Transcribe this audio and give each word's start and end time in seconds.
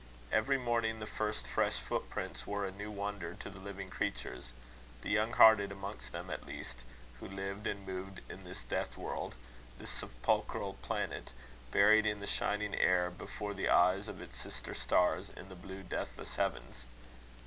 Every 0.31 0.57
morning, 0.57 0.99
the 0.99 1.05
first 1.05 1.45
fresh 1.45 1.75
footprints 1.77 2.47
were 2.47 2.65
a 2.65 2.71
new 2.71 2.89
wonder 2.89 3.35
to 3.35 3.49
the 3.51 3.59
living 3.59 3.91
creatures, 3.91 4.51
the 5.03 5.11
young 5.11 5.31
hearted 5.33 5.71
amongst 5.71 6.11
them 6.11 6.31
at 6.31 6.47
least, 6.47 6.79
who 7.19 7.27
lived 7.27 7.67
and 7.67 7.85
moved 7.85 8.19
in 8.27 8.43
this 8.43 8.63
death 8.63 8.97
world, 8.97 9.35
this 9.77 9.91
sepulchral 9.91 10.73
planet, 10.81 11.29
buried 11.69 12.07
in 12.07 12.19
the 12.19 12.25
shining 12.25 12.73
air 12.75 13.11
before 13.11 13.53
the 13.53 13.69
eyes 13.69 14.07
of 14.07 14.23
its 14.23 14.37
sister 14.37 14.73
stars 14.73 15.29
in 15.29 15.49
the 15.49 15.55
blue, 15.55 15.83
deathless 15.83 16.35
heavens. 16.35 16.85